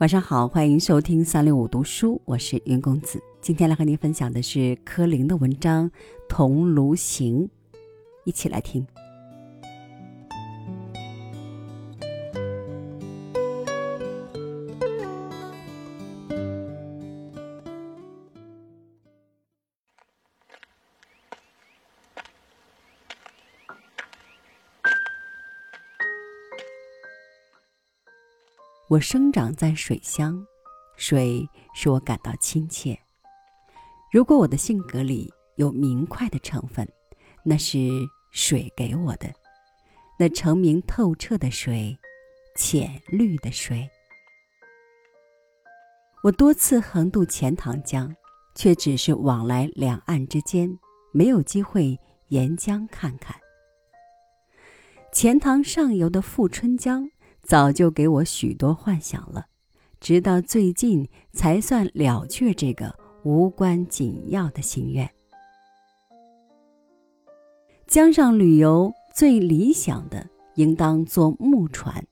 [0.00, 3.22] 晚上好，欢迎收听三六五读书，我是云公子。
[3.42, 5.90] 今天来和您分享的是柯林的文章
[6.26, 7.46] 《桐庐行》，
[8.24, 8.86] 一起来听。
[28.90, 30.44] 我生长在水乡，
[30.96, 32.98] 水使我感到亲切。
[34.10, 36.84] 如果我的性格里有明快的成分，
[37.44, 37.78] 那是
[38.32, 39.32] 水给我的，
[40.18, 41.96] 那澄明透彻的水，
[42.56, 43.88] 浅绿的水。
[46.24, 48.12] 我多次横渡钱塘江，
[48.56, 50.68] 却只是往来两岸之间，
[51.12, 51.96] 没有机会
[52.30, 53.36] 沿江看看。
[55.12, 57.08] 钱塘上游的富春江。
[57.42, 59.46] 早就给我许多幻想了，
[60.00, 65.10] 直到最近才算了却这个无关紧要的心愿。
[67.86, 72.06] 江上旅游最理想的，应当坐木船，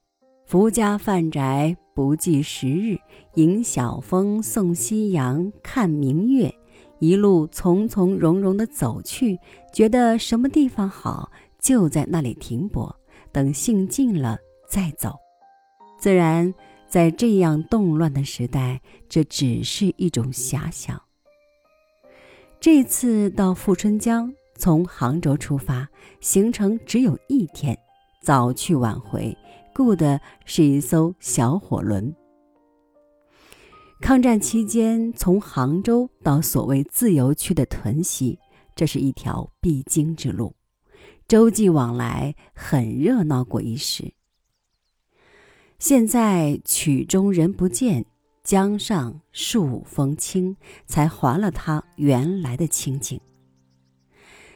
[0.44, 2.98] 福家饭宅，不计时日，
[3.34, 6.52] 迎晓风，送夕阳，看明月，
[6.98, 9.38] 一路从从容容的走去，
[9.72, 12.96] 觉得什么地方好，就在那里停泊，
[13.30, 14.36] 等兴尽了。
[14.68, 15.18] 再走，
[15.98, 16.52] 自然
[16.86, 21.00] 在这样动乱的时代，这只是一种遐想。
[22.60, 25.88] 这次到富春江，从杭州出发，
[26.20, 27.78] 行程只有一天，
[28.22, 29.36] 早去晚回，
[29.74, 32.14] 雇的是一艘小火轮。
[34.00, 38.38] 抗战期间，从杭州到所谓自由区的屯溪，
[38.76, 40.54] 这是一条必经之路，
[41.26, 44.12] 洲际往来，很热闹过一时。
[45.78, 48.04] 现在曲中人不见，
[48.42, 53.20] 江上树风清，才还了他原来的清静。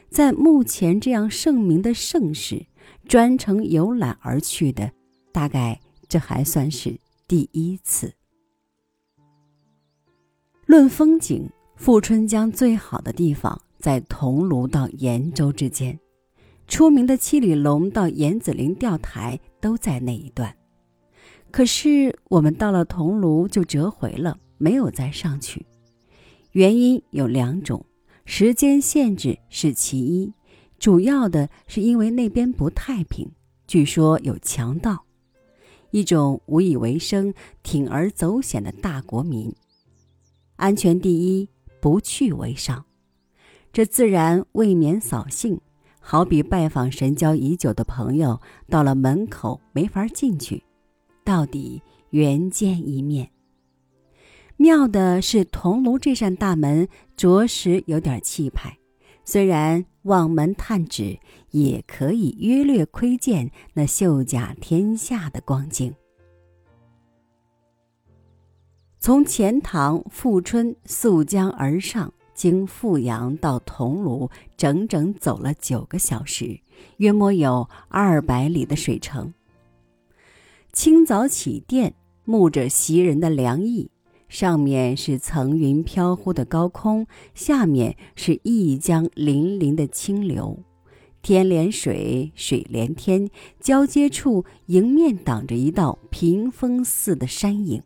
[0.09, 2.65] 在目前这样盛名的盛世，
[3.07, 4.91] 专程游览而去的，
[5.31, 8.13] 大概这还算是第一次。
[10.65, 15.97] 论风景，富春江最好的地方在桐庐到延州之间，
[16.67, 20.53] 出名的七里龙到严子陵钓台都在那一段。
[21.53, 25.63] 可是我们到了桐庐就折回了，没有再上去。
[26.53, 27.85] 原因有两种，
[28.25, 30.33] 时间限制是其一，
[30.79, 33.29] 主要的是因为那边不太平，
[33.67, 35.05] 据说有强盗，
[35.91, 37.31] 一种无以为生、
[37.63, 39.53] 铤而走险的大国民。
[40.55, 41.47] 安全第一，
[41.79, 42.83] 不去为上。
[43.71, 45.61] 这自然未免扫兴，
[45.99, 50.63] 好比拜访神交已久的朋友，到了门口没法进去。
[51.23, 53.29] 到底缘见一面。
[54.57, 58.77] 妙的是，桐庐这扇大门着实有点气派，
[59.25, 61.19] 虽然望门探指，
[61.49, 65.93] 也可以约略窥见那秀甲天下的光景。
[68.99, 76.57] 从钱塘、富春溯江而上，经富阳到桐庐，整整走了九个小时，
[76.97, 79.33] 约莫有二百里的水程。
[80.73, 81.93] 清早起殿，
[82.25, 83.91] 沐着袭人的凉意，
[84.27, 90.63] 上面是层云飘忽的高空，下面是一江粼粼的清流，
[91.21, 93.29] 天连水，水连天，
[93.59, 97.83] 交接处迎面挡着一道屏风似的山影。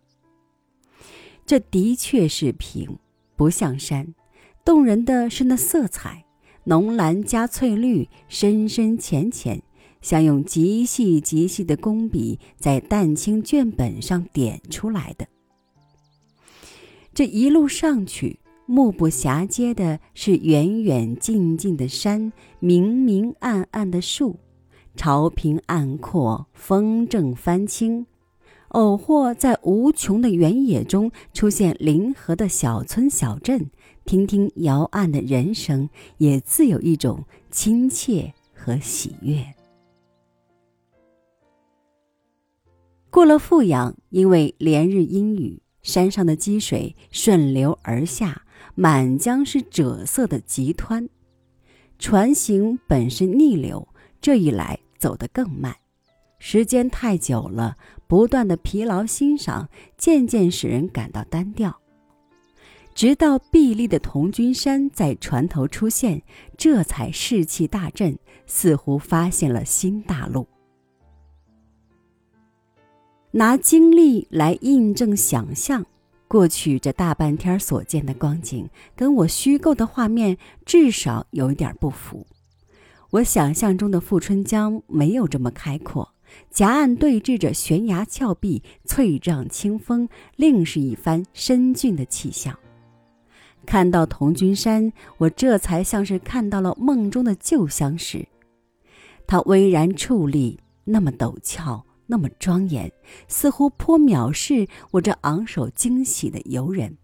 [1.46, 2.98] 这的确是屏，
[3.36, 4.16] 不像山。
[4.64, 6.26] 动人的是那色彩，
[6.64, 9.62] 浓蓝加翠绿，深深浅浅。
[10.02, 15.28] 像用极细极细的工笔在淡青卷本上点出来的。
[17.14, 24.38] 这一路上去，目不暇接的是远远近近的山，明明暗暗的树，
[24.96, 28.06] 潮平岸阔，风正帆轻。
[28.70, 33.72] 偶或在无穷的原野中出现临河的小村小镇，
[34.06, 39.57] 听听摇岸的人声，也自有一种亲切和喜悦。
[43.18, 48.44] 过了富阳，因为连日阴雨，山上的积水顺流而下，
[48.76, 51.10] 满江是赭色的急湍。
[51.98, 53.88] 船行本是逆流，
[54.22, 55.76] 这一来走得更慢。
[56.38, 59.68] 时间太久了，不断的疲劳欣赏，
[59.98, 61.76] 渐渐使人感到单调。
[62.94, 66.22] 直到碧立的铜君山在船头出现，
[66.56, 70.48] 这才士气大振，似乎发现了新大陆。
[73.38, 75.86] 拿经历来印证想象，
[76.28, 80.36] 过去这大半天所见的光景，跟我虚构的画面
[80.66, 82.26] 至少有一点不符。
[83.12, 86.16] 我想象中的富春江没有这么开阔，
[86.50, 92.58] 夹岸对峙着悬崖峭壁，翠嶂清风，另是一番深峻的气象。
[93.68, 98.28] 看到童君山，我这才像是看到了梦中的旧相识。
[99.28, 101.84] 它巍然矗立，那么陡峭。
[102.08, 102.92] 那么庄严，
[103.28, 106.98] 似乎颇藐视我这昂首惊喜的游人。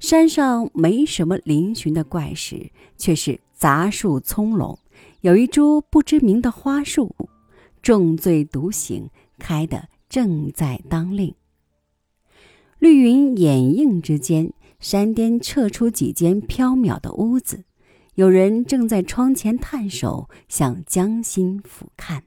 [0.00, 4.78] 山上没什么嶙峋的怪石，却是杂树葱茏，
[5.20, 7.14] 有一株不知名的花树，
[7.82, 9.08] 重醉独醒，
[9.38, 11.34] 开得正在当令。
[12.78, 17.64] 绿云掩映之间，山巅撤出几间缥缈的屋子，
[18.14, 22.20] 有人正在窗前探手，向江心俯瞰。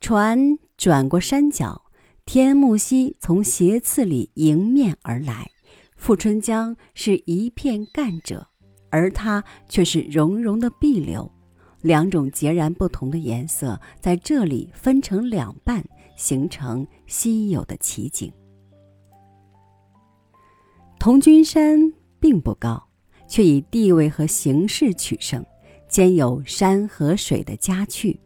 [0.00, 1.82] 船转过山脚，
[2.24, 5.50] 天目溪从斜刺里迎面而来。
[5.96, 8.46] 富春江是一片干者，
[8.90, 11.30] 而它却是融融的碧流，
[11.82, 15.84] 两种截然不同的颜色在这里分成两半，
[16.16, 18.32] 形成稀有的奇景。
[21.00, 22.88] 童君山并不高，
[23.26, 25.44] 却以地位和形势取胜，
[25.88, 28.18] 兼有山和水的佳趣。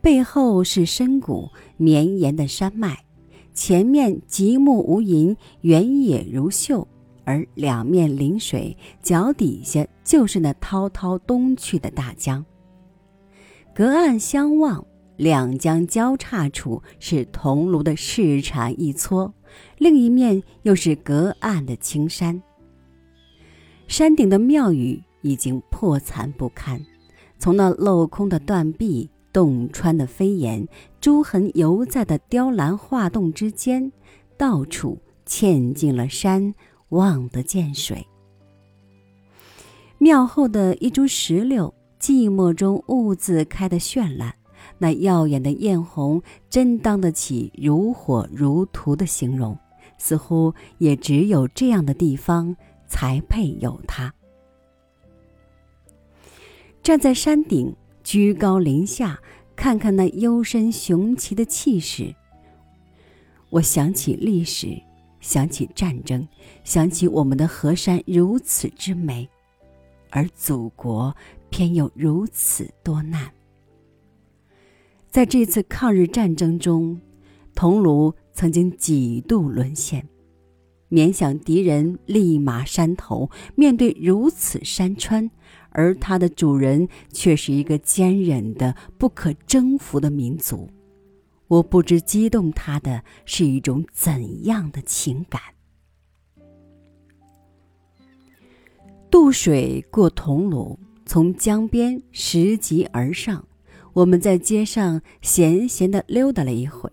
[0.00, 3.04] 背后是深谷绵延的山脉，
[3.52, 6.88] 前面极目无垠，原野如绣，
[7.24, 12.44] 而两面临水，脚底下就是那滔滔东去的大江。
[13.74, 14.84] 隔岸相望，
[15.16, 19.32] 两江交叉处是桐庐的市场一撮，
[19.76, 22.42] 另一面又是隔岸的青山。
[23.86, 26.80] 山顶的庙宇已经破残不堪，
[27.38, 29.10] 从那镂空的断壁。
[29.32, 30.66] 洞穿的飞檐，
[31.00, 33.92] 朱痕犹在的雕栏画栋之间，
[34.36, 36.54] 到处嵌进了山，
[36.90, 38.06] 望得见水。
[39.98, 44.34] 庙后的一株石榴，寂寞中兀自开得绚烂，
[44.78, 49.56] 那耀眼的艳红，真当得起如火如荼的形容，
[49.98, 52.56] 似乎也只有这样的地方
[52.88, 54.12] 才配有它。
[56.82, 57.72] 站在山顶。
[58.10, 59.20] 居高临下，
[59.54, 62.12] 看看那幽深雄奇的气势。
[63.50, 64.82] 我想起历史，
[65.20, 66.26] 想起战争，
[66.64, 69.28] 想起我们的河山如此之美，
[70.10, 71.14] 而祖国
[71.50, 73.30] 偏又如此多难。
[75.08, 77.00] 在这次抗日战争中，
[77.54, 80.04] 桐庐曾经几度沦陷。
[80.90, 85.30] 勉想敌人立马山头，面对如此山川，
[85.70, 90.68] 而它的主人却是一个坚忍的、不可征服的民族。
[91.48, 95.40] 我不知激动他的是一种怎样的情感。
[99.10, 103.46] 渡水过桐庐，从江边拾级而上，
[103.92, 106.90] 我们在街上闲闲地溜达了一会。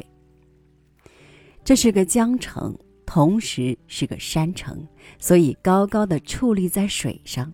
[1.64, 2.78] 这是个江城。
[3.10, 4.86] 同时是个山城，
[5.18, 7.54] 所以高高的矗立在水上，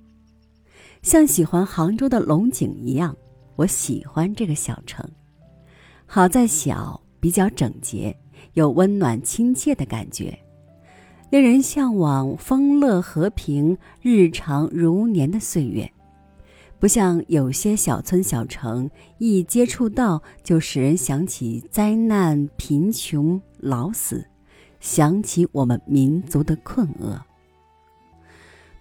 [1.03, 3.15] 像喜欢杭州的龙井一样。
[3.55, 5.07] 我喜欢这个小城，
[6.07, 8.17] 好在小，比较整洁，
[8.53, 10.35] 有温暖亲切的感觉，
[11.29, 15.87] 令人向往丰乐和平、日常如年的岁月。
[16.79, 24.25] 不像有些小村小城，一接触到就使人想起灾难、贫穷、老死。
[24.79, 27.17] 想起我们民族的困厄。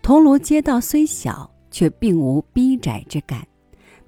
[0.03, 3.45] 桐庐街道虽小，却并无逼窄之感。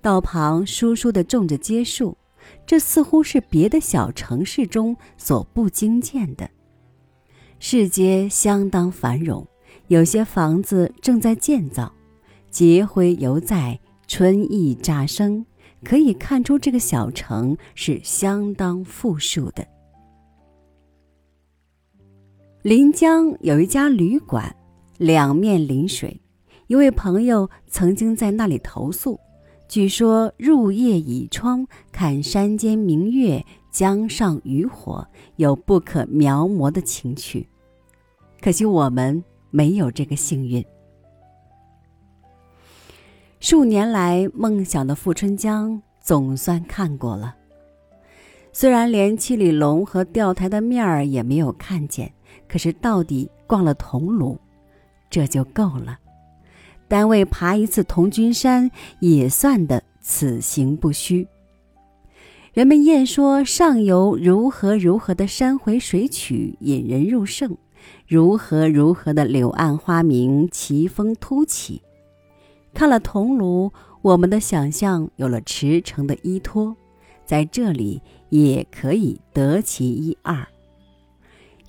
[0.01, 2.17] 道旁疏疏地种着街树，
[2.65, 6.49] 这似乎是别的小城市中所不经见的。
[7.59, 9.45] 市街相当繁荣，
[9.89, 11.91] 有些房子正在建造，
[12.51, 15.47] 节灰犹在，春意乍生，
[15.83, 19.67] 可以看出这个小城是相当富庶的。
[22.61, 24.55] 临江有一家旅馆，
[24.99, 26.21] 两面临水。
[26.67, 29.21] 一位朋友曾经在那里投宿，
[29.69, 35.07] 据说入夜倚窗看山间明月，江上渔火，
[35.37, 37.47] 有不可描摹的情趣。
[38.41, 40.65] 可惜我们没有这个幸运。
[43.41, 47.37] 数年来梦想的富春江总算看过了，
[48.53, 52.11] 虽然连七里龙和钓台的面儿也没有看见。
[52.47, 54.37] 可是到底逛了桐庐，
[55.11, 55.99] 这就够了。
[56.89, 61.27] 单位爬一次桐君山，也算得此行不虚。
[62.53, 67.57] 人们谚说上游如何如何的山回水曲引人入胜，
[68.07, 71.83] 如何如何的柳暗花明奇峰突起。
[72.73, 73.73] 看了桐庐，
[74.03, 76.77] 我们的想象有了驰骋的依托，
[77.25, 80.47] 在这里也可以得其一二。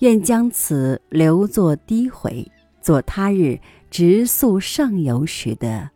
[0.00, 2.46] 愿将此留作低回，
[2.86, 3.58] 做他日
[3.90, 5.90] 直宿上游时的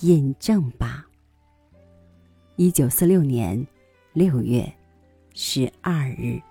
[0.00, 1.06] 印证吧。
[2.56, 3.66] 一九四六年
[4.14, 4.66] 六月
[5.34, 6.45] 十二日。